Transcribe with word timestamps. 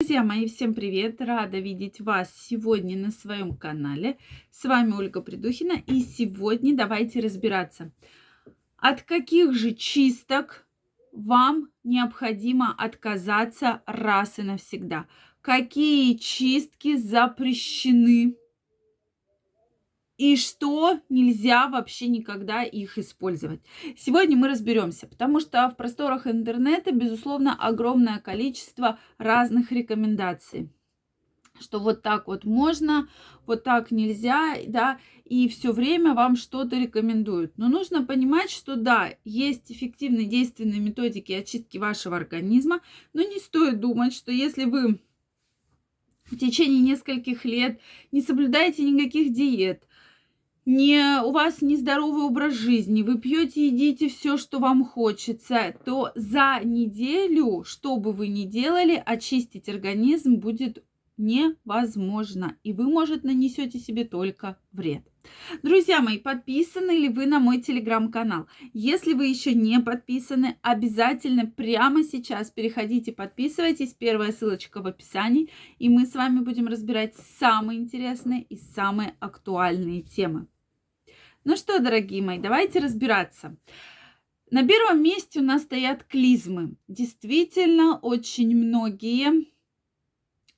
Друзья 0.00 0.22
мои, 0.22 0.46
всем 0.46 0.74
привет! 0.74 1.20
Рада 1.20 1.58
видеть 1.58 2.00
вас 2.00 2.32
сегодня 2.32 2.96
на 2.96 3.10
своем 3.10 3.56
канале. 3.56 4.16
С 4.52 4.64
вами 4.64 4.92
Ольга 4.92 5.20
Придухина. 5.20 5.82
И 5.88 6.02
сегодня 6.02 6.76
давайте 6.76 7.18
разбираться, 7.18 7.90
от 8.76 9.02
каких 9.02 9.54
же 9.54 9.74
чисток 9.74 10.68
вам 11.10 11.70
необходимо 11.82 12.72
отказаться 12.78 13.82
раз 13.86 14.38
и 14.38 14.42
навсегда. 14.42 15.08
Какие 15.40 16.16
чистки 16.16 16.96
запрещены 16.96 18.36
и 20.18 20.36
что 20.36 21.00
нельзя 21.08 21.68
вообще 21.68 22.08
никогда 22.08 22.62
их 22.62 22.98
использовать. 22.98 23.60
Сегодня 23.96 24.36
мы 24.36 24.48
разберемся, 24.48 25.06
потому 25.06 25.40
что 25.40 25.68
в 25.70 25.76
просторах 25.76 26.26
интернета, 26.26 26.92
безусловно, 26.92 27.56
огромное 27.58 28.18
количество 28.18 28.98
разных 29.16 29.72
рекомендаций 29.72 30.70
что 31.60 31.80
вот 31.80 32.02
так 32.02 32.28
вот 32.28 32.44
можно, 32.44 33.08
вот 33.44 33.64
так 33.64 33.90
нельзя, 33.90 34.54
да, 34.68 35.00
и 35.24 35.48
все 35.48 35.72
время 35.72 36.14
вам 36.14 36.36
что-то 36.36 36.78
рекомендуют. 36.78 37.58
Но 37.58 37.68
нужно 37.68 38.04
понимать, 38.04 38.50
что 38.50 38.76
да, 38.76 39.14
есть 39.24 39.72
эффективные 39.72 40.26
действенные 40.26 40.78
методики 40.78 41.32
очистки 41.32 41.76
вашего 41.76 42.16
организма, 42.16 42.80
но 43.12 43.22
не 43.22 43.40
стоит 43.40 43.80
думать, 43.80 44.14
что 44.14 44.30
если 44.30 44.66
вы 44.66 45.00
в 46.30 46.36
течение 46.36 46.80
нескольких 46.80 47.44
лет 47.44 47.80
не 48.12 48.20
соблюдаете 48.20 48.82
никаких 48.84 49.32
диет, 49.32 49.87
не, 50.68 51.22
у 51.22 51.32
вас 51.32 51.62
нездоровый 51.62 52.24
образ 52.24 52.52
жизни, 52.52 53.00
вы 53.00 53.18
пьете, 53.18 53.68
едите 53.68 54.10
все, 54.10 54.36
что 54.36 54.58
вам 54.58 54.84
хочется, 54.84 55.74
то 55.86 56.12
за 56.14 56.60
неделю, 56.62 57.64
что 57.64 57.96
бы 57.96 58.12
вы 58.12 58.28
ни 58.28 58.44
делали, 58.44 59.02
очистить 59.02 59.70
организм 59.70 60.34
будет 60.34 60.84
невозможно. 61.16 62.58
И 62.64 62.74
вы, 62.74 62.84
может, 62.84 63.24
нанесете 63.24 63.78
себе 63.78 64.04
только 64.04 64.58
вред. 64.70 65.04
Друзья 65.62 66.02
мои, 66.02 66.18
подписаны 66.18 66.90
ли 66.90 67.08
вы 67.08 67.24
на 67.24 67.38
мой 67.38 67.62
телеграм-канал? 67.62 68.46
Если 68.74 69.14
вы 69.14 69.28
еще 69.28 69.54
не 69.54 69.80
подписаны, 69.80 70.58
обязательно 70.60 71.46
прямо 71.46 72.04
сейчас 72.04 72.50
переходите, 72.50 73.12
подписывайтесь. 73.12 73.94
Первая 73.94 74.32
ссылочка 74.32 74.82
в 74.82 74.86
описании. 74.86 75.48
И 75.78 75.88
мы 75.88 76.04
с 76.04 76.14
вами 76.14 76.40
будем 76.40 76.68
разбирать 76.68 77.16
самые 77.38 77.78
интересные 77.78 78.42
и 78.42 78.58
самые 78.58 79.14
актуальные 79.18 80.02
темы. 80.02 80.46
Ну 81.44 81.56
что, 81.56 81.78
дорогие 81.78 82.22
мои, 82.22 82.38
давайте 82.38 82.78
разбираться. 82.78 83.56
На 84.50 84.66
первом 84.66 85.02
месте 85.02 85.40
у 85.40 85.42
нас 85.42 85.62
стоят 85.62 86.04
клизмы. 86.04 86.76
Действительно, 86.88 87.98
очень 87.98 88.56
многие 88.56 89.46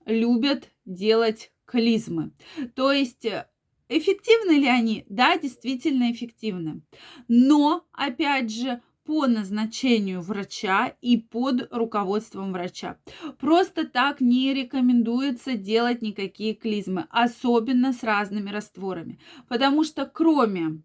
любят 0.06 0.70
делать 0.84 1.52
клизмы. 1.64 2.32
То 2.74 2.92
есть 2.92 3.24
э, 3.24 3.48
эффективны 3.88 4.52
ли 4.52 4.68
они? 4.68 5.04
Да, 5.08 5.36
действительно 5.36 6.10
эффективны. 6.12 6.82
Но, 7.28 7.84
опять 7.92 8.50
же, 8.50 8.80
по 9.10 9.26
назначению 9.26 10.20
врача 10.20 10.94
и 11.00 11.16
под 11.16 11.66
руководством 11.72 12.52
врача. 12.52 12.96
Просто 13.40 13.84
так 13.84 14.20
не 14.20 14.54
рекомендуется 14.54 15.54
делать 15.54 16.00
никакие 16.00 16.54
клизмы, 16.54 17.08
особенно 17.10 17.92
с 17.92 18.04
разными 18.04 18.50
растворами, 18.50 19.18
потому 19.48 19.82
что 19.82 20.06
кроме 20.06 20.80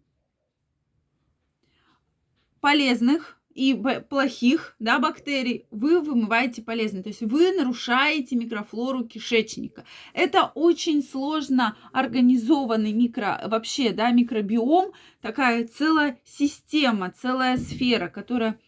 полезных 2.60 3.35
и 3.56 3.74
плохих 4.08 4.76
да, 4.78 4.98
бактерий 4.98 5.66
вы 5.70 6.00
вымываете 6.00 6.62
полезные. 6.62 7.02
То 7.02 7.08
есть 7.08 7.22
вы 7.22 7.52
нарушаете 7.52 8.36
микрофлору 8.36 9.04
кишечника. 9.04 9.84
Это 10.12 10.52
очень 10.54 11.02
сложно 11.02 11.76
организованный 11.92 12.92
микро, 12.92 13.40
вообще, 13.46 13.92
да, 13.92 14.10
микробиом, 14.10 14.92
такая 15.22 15.66
целая 15.66 16.20
система, 16.24 17.10
целая 17.10 17.56
сфера, 17.56 18.08
которая 18.08 18.58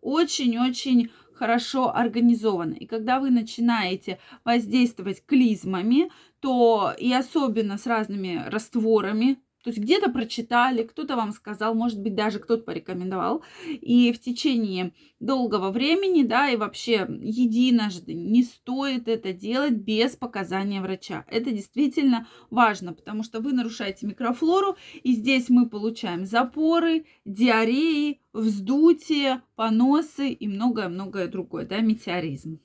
очень-очень 0.00 1.10
хорошо 1.34 1.94
организована. 1.94 2.72
И 2.72 2.86
когда 2.86 3.20
вы 3.20 3.30
начинаете 3.30 4.18
воздействовать 4.44 5.24
клизмами, 5.26 6.10
то 6.40 6.94
и 6.98 7.12
особенно 7.12 7.76
с 7.76 7.86
разными 7.86 8.42
растворами, 8.46 9.38
то 9.68 9.70
есть 9.70 9.82
где-то 9.82 10.08
прочитали, 10.08 10.82
кто-то 10.82 11.14
вам 11.14 11.30
сказал, 11.30 11.74
может 11.74 12.00
быть, 12.00 12.14
даже 12.14 12.38
кто-то 12.38 12.62
порекомендовал. 12.62 13.42
И 13.66 14.14
в 14.14 14.18
течение 14.18 14.94
долгого 15.20 15.70
времени, 15.70 16.22
да, 16.22 16.48
и 16.48 16.56
вообще 16.56 17.06
единожды 17.20 18.14
не 18.14 18.44
стоит 18.44 19.08
это 19.08 19.34
делать 19.34 19.74
без 19.74 20.16
показания 20.16 20.80
врача. 20.80 21.26
Это 21.28 21.50
действительно 21.50 22.26
важно, 22.48 22.94
потому 22.94 23.22
что 23.22 23.40
вы 23.40 23.52
нарушаете 23.52 24.06
микрофлору, 24.06 24.78
и 25.02 25.12
здесь 25.12 25.50
мы 25.50 25.68
получаем 25.68 26.24
запоры, 26.24 27.04
диареи, 27.26 28.22
вздутие, 28.32 29.42
поносы 29.54 30.30
и 30.30 30.48
многое-многое 30.48 31.28
другое, 31.28 31.66
да, 31.66 31.80
метеоризм. 31.80 32.58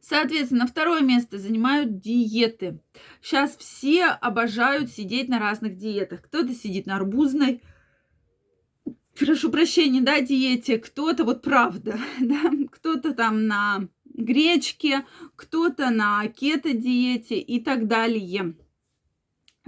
Соответственно, 0.00 0.66
второе 0.66 1.02
место 1.02 1.38
занимают 1.38 1.98
диеты. 2.00 2.80
Сейчас 3.20 3.56
все 3.56 4.06
обожают 4.06 4.90
сидеть 4.90 5.28
на 5.28 5.38
разных 5.38 5.76
диетах. 5.76 6.22
Кто-то 6.22 6.54
сидит 6.54 6.86
на 6.86 6.96
арбузной, 6.96 7.62
прошу 9.18 9.50
прощения, 9.50 10.00
да, 10.00 10.20
диете, 10.20 10.78
кто-то, 10.78 11.24
вот 11.24 11.42
правда, 11.42 11.98
да, 12.20 12.50
кто-то 12.72 13.14
там 13.14 13.46
на 13.46 13.88
гречке, 14.04 15.04
кто-то 15.36 15.90
на 15.90 16.26
кето-диете 16.28 17.38
и 17.38 17.60
так 17.60 17.86
далее. 17.86 18.54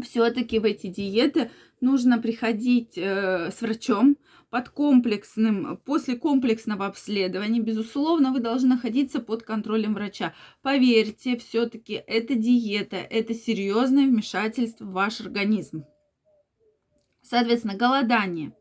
Все-таки 0.03 0.59
в 0.59 0.64
эти 0.64 0.87
диеты 0.87 1.50
нужно 1.82 2.19
приходить 2.19 2.97
э, 2.97 3.50
с 3.50 3.60
врачом, 3.60 4.16
под 4.53 4.69
комплексным, 4.69 5.78
после 5.78 6.15
комплексного 6.15 6.84
обследования, 6.84 7.60
безусловно, 7.60 8.32
вы 8.32 8.41
должны 8.41 8.69
находиться 8.69 9.19
под 9.19 9.44
контролем 9.44 9.94
врача. 9.94 10.34
Поверьте, 10.60 11.38
все-таки 11.38 11.94
это 12.06 12.34
диета, 12.34 12.97
это 12.97 13.32
серьезное 13.32 14.04
вмешательство 14.04 14.84
в 14.84 14.93
ваш 14.93 15.22
организм. 15.22 15.87
Соответственно, 17.22 17.76
голодание. 17.76 18.53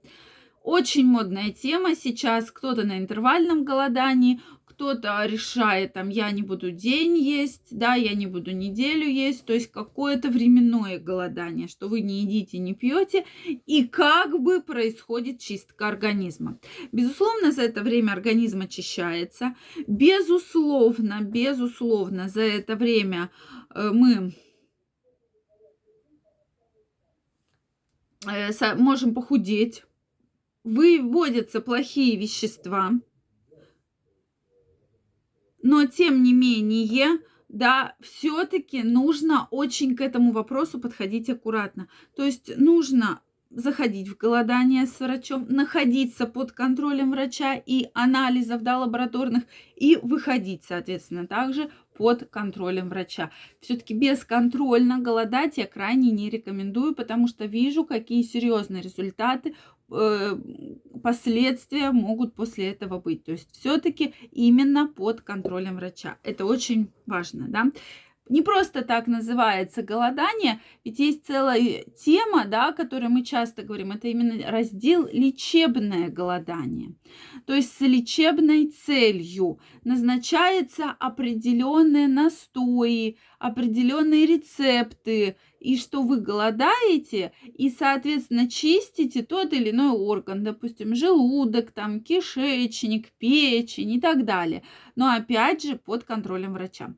Очень 0.63 1.07
модная 1.07 1.51
тема 1.51 1.93
сейчас. 1.95 2.51
Кто-то 2.51 2.83
на 2.83 2.97
интервальном 2.97 3.65
голодании, 3.65 4.39
кто-то 4.81 5.23
решает, 5.25 5.93
там, 5.93 6.09
я 6.09 6.31
не 6.31 6.41
буду 6.41 6.71
день 6.71 7.15
есть, 7.15 7.67
да, 7.69 7.93
я 7.93 8.15
не 8.15 8.25
буду 8.25 8.51
неделю 8.51 9.07
есть, 9.07 9.45
то 9.45 9.53
есть 9.53 9.71
какое-то 9.71 10.29
временное 10.29 10.97
голодание, 10.97 11.67
что 11.67 11.87
вы 11.87 12.01
не 12.01 12.21
едите, 12.21 12.57
не 12.57 12.73
пьете, 12.73 13.25
и 13.67 13.87
как 13.87 14.41
бы 14.41 14.59
происходит 14.59 15.37
чистка 15.37 15.87
организма. 15.87 16.57
Безусловно, 16.91 17.51
за 17.51 17.61
это 17.61 17.83
время 17.83 18.13
организм 18.13 18.61
очищается, 18.61 19.55
безусловно, 19.85 21.19
безусловно, 21.21 22.27
за 22.27 22.41
это 22.41 22.75
время 22.75 23.29
э, 23.75 23.91
мы 23.93 24.33
э, 28.27 28.75
можем 28.77 29.13
похудеть, 29.13 29.83
выводятся 30.63 31.61
плохие 31.61 32.17
вещества, 32.17 32.93
но 35.63 35.85
тем 35.85 36.23
не 36.23 36.33
менее, 36.33 37.19
да, 37.49 37.95
все-таки 37.99 38.83
нужно 38.83 39.47
очень 39.51 39.95
к 39.95 40.01
этому 40.01 40.31
вопросу 40.31 40.79
подходить 40.79 41.29
аккуратно. 41.29 41.87
То 42.15 42.23
есть 42.23 42.57
нужно 42.57 43.21
заходить 43.49 44.07
в 44.07 44.17
голодание 44.17 44.85
с 44.85 44.99
врачом, 44.99 45.45
находиться 45.49 46.25
под 46.25 46.53
контролем 46.53 47.11
врача 47.11 47.55
и 47.55 47.89
анализов 47.93 48.61
да, 48.63 48.79
лабораторных, 48.79 49.43
и 49.75 49.97
выходить, 50.01 50.63
соответственно, 50.63 51.27
также 51.27 51.69
под 52.01 52.27
контролем 52.31 52.89
врача. 52.89 53.29
Все-таки 53.59 53.93
бесконтрольно 53.93 54.97
голодать 54.97 55.57
я 55.57 55.67
крайне 55.67 56.09
не 56.09 56.31
рекомендую, 56.31 56.95
потому 56.95 57.27
что 57.27 57.45
вижу, 57.45 57.85
какие 57.85 58.23
серьезные 58.23 58.81
результаты 58.81 59.53
Э, 59.91 60.37
последствия 61.03 61.91
могут 61.91 62.33
после 62.33 62.69
этого 62.71 62.99
быть. 62.99 63.25
То 63.25 63.33
есть 63.33 63.51
все-таки 63.51 64.13
именно 64.31 64.87
под 64.87 65.21
контролем 65.21 65.75
врача. 65.75 66.17
Это 66.23 66.45
очень 66.45 66.91
важно, 67.05 67.47
да. 67.49 67.65
Не 68.29 68.41
просто 68.41 68.83
так 68.83 69.07
называется 69.07 69.81
голодание, 69.81 70.61
ведь 70.85 70.99
есть 70.99 71.25
целая 71.25 71.83
тема, 71.99 72.45
да, 72.45 72.69
о 72.69 72.73
которой 72.73 73.09
мы 73.09 73.23
часто 73.25 73.63
говорим, 73.63 73.91
это 73.91 74.07
именно 74.07 74.49
раздел 74.49 75.07
лечебное 75.11 76.07
голодание. 76.07 76.93
То 77.45 77.53
есть 77.53 77.75
с 77.75 77.81
лечебной 77.81 78.67
целью 78.67 79.59
назначаются 79.83 80.91
определенные 80.99 82.07
настои, 82.07 83.17
определенные 83.39 84.25
рецепты, 84.25 85.35
и 85.59 85.77
что 85.77 86.01
вы 86.01 86.21
голодаете, 86.21 87.33
и, 87.45 87.69
соответственно, 87.69 88.49
чистите 88.49 89.23
тот 89.23 89.53
или 89.53 89.69
иной 89.71 89.91
орган, 89.91 90.43
допустим, 90.43 90.95
желудок, 90.95 91.71
там, 91.71 91.99
кишечник, 92.01 93.09
печень 93.19 93.91
и 93.91 94.01
так 94.01 94.25
далее. 94.25 94.63
но 94.95 95.13
опять 95.13 95.63
же 95.63 95.75
под 95.75 96.03
контролем 96.03 96.53
врача. 96.53 96.95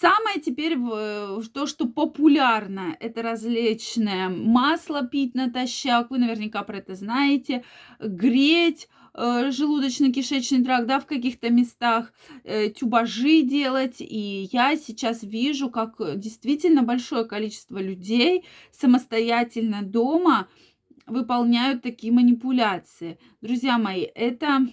Самое 0.00 0.40
теперь 0.40 0.78
то, 0.78 1.66
что 1.66 1.86
популярно, 1.86 2.96
это 2.98 3.20
различное 3.20 4.30
масло 4.30 5.06
пить 5.06 5.34
натощак, 5.34 6.10
вы 6.10 6.16
наверняка 6.16 6.62
про 6.62 6.78
это 6.78 6.94
знаете, 6.94 7.62
греть, 8.00 8.88
э, 9.12 9.50
желудочно-кишечный 9.50 10.64
тракт, 10.64 10.86
да, 10.86 10.98
в 10.98 11.04
каких-то 11.04 11.50
местах, 11.50 12.14
э, 12.42 12.70
тюбажи 12.70 13.42
делать. 13.42 13.96
И 13.98 14.48
я 14.50 14.78
сейчас 14.78 15.22
вижу, 15.22 15.68
как 15.68 15.96
действительно 16.18 16.82
большое 16.82 17.26
количество 17.26 17.76
людей 17.76 18.46
самостоятельно 18.70 19.82
дома 19.82 20.48
выполняют 21.06 21.82
такие 21.82 22.14
манипуляции. 22.14 23.18
Друзья 23.42 23.76
мои, 23.76 24.06
это 24.14 24.66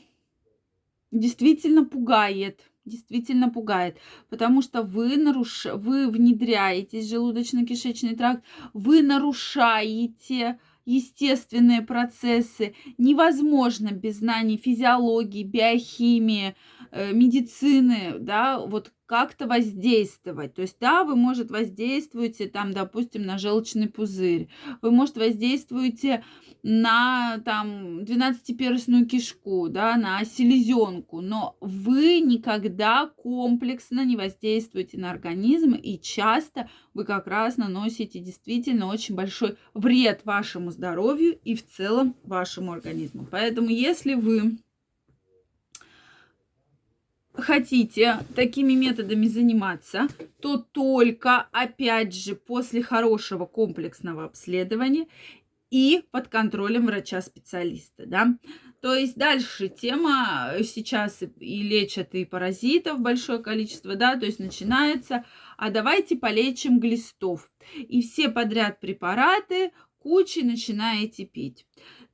действительно 1.12 1.83
пугает 1.83 2.69
действительно 2.86 3.50
пугает, 3.50 3.98
потому 4.30 4.62
что 4.62 4.81
вы, 4.81 5.18
наруш... 5.18 5.66
вы 5.66 6.10
внедряете 6.10 7.00
желудочно-кишечный 7.00 8.16
тракт, 8.16 8.44
вы 8.74 9.02
нарушаете 9.02 10.60
естественные 10.86 11.81
процессы. 11.84 12.74
Невозможно 12.98 13.92
без 13.92 14.18
знаний 14.18 14.58
физиологии, 14.58 15.44
биохимии, 15.44 16.56
э, 16.92 17.14
медицины, 17.14 18.16
да, 18.20 18.60
вот 18.60 18.92
как-то 19.10 19.48
воздействовать. 19.48 20.54
То 20.54 20.62
есть, 20.62 20.78
да, 20.80 21.04
вы, 21.04 21.16
может, 21.16 21.50
воздействуете 21.50 22.48
там, 22.48 22.72
допустим, 22.72 23.24
на 23.24 23.40
желчный 23.40 23.90
пузырь, 23.90 24.50
вы, 24.84 24.92
может, 24.92 25.18
воздействуете 25.18 26.24
на 26.62 27.40
там 27.44 28.02
12-перстную 28.02 29.08
кишку, 29.08 29.68
да, 29.68 29.98
на 29.98 30.24
селезенку, 30.26 31.22
но 31.22 31.58
вы 31.60 32.20
никогда 32.20 33.08
комплексно 33.08 34.06
не 34.06 34.16
воздействуете 34.16 35.00
на 35.00 35.10
организм, 35.10 35.74
и 35.74 36.00
часто 36.00 36.70
вы 36.94 37.04
как 37.04 37.26
раз 37.26 37.58
наносите 37.58 38.20
действительно 38.20 38.86
очень 38.86 39.16
большой 39.16 39.58
вред 39.74 40.22
вашему 40.24 40.70
здоровью 40.70 41.40
и 41.44 41.56
в 41.56 41.66
целом 41.66 42.16
вашему 42.24 42.74
организму. 42.74 43.28
Поэтому, 43.32 43.70
если 43.70 44.14
вы 44.14 44.60
хотите 47.42 48.18
такими 48.36 48.74
методами 48.74 49.28
заниматься, 49.28 50.08
то 50.42 50.58
только, 50.58 51.48
опять 51.52 52.14
же, 52.14 52.36
после 52.36 52.82
хорошего 52.82 53.46
комплексного 53.46 54.26
обследования 54.26 55.08
и 55.70 56.04
под 56.12 56.28
контролем 56.28 56.88
врача-специалиста, 56.88 58.06
да. 58.06 58.38
То 58.82 58.96
есть 58.96 59.18
дальше 59.18 59.68
тема 59.68 60.54
сейчас 60.64 61.22
и 61.22 61.64
лечат 61.64 62.16
и 62.16 62.26
паразитов 62.26 63.00
большое 63.00 63.40
количество, 63.40 63.96
да, 63.96 64.16
то 64.16 64.26
есть 64.26 64.40
начинается, 64.40 65.26
а 65.58 65.70
давайте 65.70 66.16
полечим 66.16 66.80
глистов. 66.80 67.52
И 67.76 68.02
все 68.02 68.30
подряд 68.30 68.80
препараты 68.80 69.72
кучей 70.00 70.44
начинаете 70.44 71.25
пить 71.25 71.66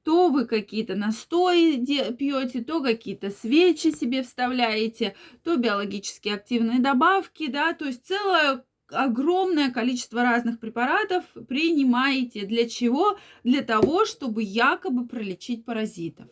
то 0.05 0.29
вы 0.29 0.45
какие-то 0.45 0.93
настои 0.93 1.83
пьете, 2.13 2.63
то 2.63 2.81
какие-то 2.81 3.31
свечи 3.31 3.89
себе 3.89 4.21
вставляете, 4.21 5.15
то 5.43 5.57
биологически 5.57 6.29
активные 6.29 6.79
добавки, 6.79 7.47
да, 7.47 7.73
то 7.73 7.85
есть 7.85 8.05
целое 8.05 8.63
огромное 8.89 9.71
количество 9.71 10.21
разных 10.21 10.59
препаратов 10.59 11.23
принимаете. 11.47 12.45
Для 12.45 12.69
чего? 12.69 13.17
Для 13.43 13.63
того, 13.63 14.05
чтобы 14.05 14.43
якобы 14.43 15.07
пролечить 15.07 15.65
паразитов. 15.65 16.27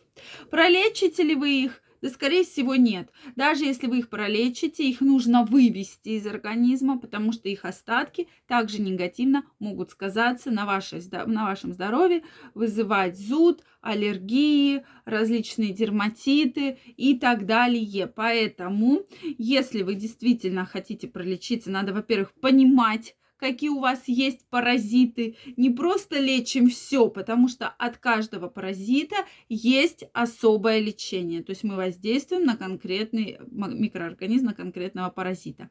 Пролечите 0.50 1.24
ли 1.24 1.34
вы 1.34 1.64
их? 1.64 1.82
Да, 2.04 2.10
скорее 2.10 2.44
всего, 2.44 2.74
нет. 2.74 3.08
Даже 3.34 3.64
если 3.64 3.86
вы 3.86 4.00
их 4.00 4.10
пролечите, 4.10 4.86
их 4.86 5.00
нужно 5.00 5.42
вывести 5.42 6.10
из 6.10 6.26
организма, 6.26 6.98
потому 6.98 7.32
что 7.32 7.48
их 7.48 7.64
остатки 7.64 8.28
также 8.46 8.82
негативно 8.82 9.46
могут 9.58 9.90
сказаться 9.90 10.50
на, 10.50 10.66
вашей, 10.66 11.00
на 11.24 11.46
вашем 11.46 11.72
здоровье, 11.72 12.22
вызывать 12.52 13.18
зуд, 13.18 13.64
аллергии, 13.80 14.84
различные 15.06 15.72
дерматиты 15.72 16.76
и 16.98 17.18
так 17.18 17.46
далее. 17.46 18.06
Поэтому, 18.06 19.04
если 19.38 19.80
вы 19.80 19.94
действительно 19.94 20.66
хотите 20.66 21.08
пролечиться, 21.08 21.70
надо, 21.70 21.94
во-первых, 21.94 22.34
понимать, 22.34 23.16
какие 23.36 23.70
у 23.70 23.80
вас 23.80 24.02
есть 24.06 24.46
паразиты. 24.48 25.36
Не 25.56 25.70
просто 25.70 26.18
лечим 26.18 26.68
все, 26.68 27.08
потому 27.08 27.48
что 27.48 27.68
от 27.68 27.98
каждого 27.98 28.48
паразита 28.48 29.16
есть 29.48 30.04
особое 30.12 30.80
лечение. 30.80 31.42
То 31.42 31.50
есть 31.50 31.64
мы 31.64 31.76
воздействуем 31.76 32.44
на 32.44 32.56
конкретный 32.56 33.38
микроорганизм, 33.50 34.46
на 34.46 34.54
конкретного 34.54 35.10
паразита. 35.10 35.70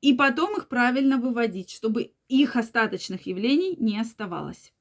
И 0.00 0.14
потом 0.14 0.56
их 0.56 0.68
правильно 0.68 1.18
выводить, 1.18 1.70
чтобы 1.70 2.12
их 2.28 2.56
остаточных 2.56 3.26
явлений 3.26 3.76
не 3.78 3.98
оставалось. 3.98 4.72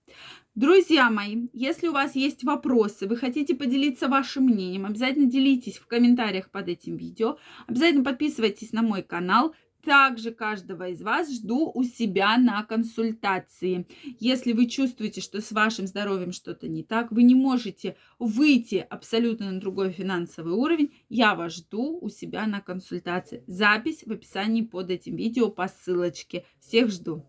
Друзья 0.57 1.11
мои, 1.11 1.49
если 1.53 1.87
у 1.87 1.91
вас 1.91 2.15
есть 2.15 2.43
вопросы, 2.43 3.07
вы 3.07 3.15
хотите 3.15 3.53
поделиться 3.53 4.07
вашим 4.07 4.45
мнением, 4.45 4.87
обязательно 4.87 5.27
делитесь 5.27 5.77
в 5.77 5.85
комментариях 5.85 6.49
под 6.49 6.67
этим 6.67 6.97
видео. 6.97 7.37
Обязательно 7.67 8.03
подписывайтесь 8.03 8.71
на 8.71 8.81
мой 8.81 9.03
канал, 9.03 9.53
также 9.87 10.31
каждого 10.31 10.89
из 10.89 11.01
вас 11.01 11.33
жду 11.33 11.71
у 11.73 11.81
себя 11.85 12.37
на 12.37 12.61
консультации. 12.63 13.87
Если 14.19 14.51
вы 14.51 14.65
чувствуете, 14.67 15.21
что 15.21 15.39
с 15.39 15.53
вашим 15.53 15.87
здоровьем 15.87 16.33
что-то 16.33 16.67
не 16.67 16.83
так, 16.83 17.09
вы 17.13 17.23
не 17.23 17.35
можете 17.35 17.95
выйти 18.19 18.85
абсолютно 18.89 19.49
на 19.49 19.61
другой 19.61 19.91
финансовый 19.91 20.51
уровень, 20.51 20.93
я 21.07 21.35
вас 21.35 21.55
жду 21.55 21.99
у 22.01 22.09
себя 22.09 22.47
на 22.47 22.59
консультации. 22.59 23.45
Запись 23.47 24.03
в 24.05 24.11
описании 24.11 24.61
под 24.61 24.91
этим 24.91 25.15
видео 25.15 25.49
по 25.49 25.69
ссылочке. 25.69 26.43
Всех 26.59 26.89
жду. 26.91 27.23